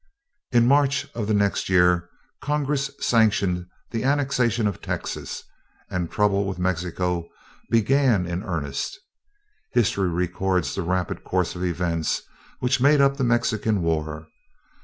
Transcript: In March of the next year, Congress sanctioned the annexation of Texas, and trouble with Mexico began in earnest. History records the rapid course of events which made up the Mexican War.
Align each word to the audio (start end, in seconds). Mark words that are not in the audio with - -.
In 0.51 0.65
March 0.67 1.05
of 1.13 1.27
the 1.27 1.33
next 1.35 1.69
year, 1.69 2.09
Congress 2.41 2.89
sanctioned 2.99 3.67
the 3.91 4.03
annexation 4.03 4.65
of 4.65 4.81
Texas, 4.81 5.43
and 5.91 6.09
trouble 6.09 6.45
with 6.45 6.57
Mexico 6.57 7.29
began 7.69 8.25
in 8.25 8.41
earnest. 8.41 8.97
History 9.73 10.09
records 10.09 10.73
the 10.73 10.81
rapid 10.81 11.23
course 11.23 11.55
of 11.55 11.63
events 11.63 12.23
which 12.61 12.81
made 12.81 12.99
up 12.99 13.17
the 13.17 13.23
Mexican 13.23 13.83
War. 13.83 14.25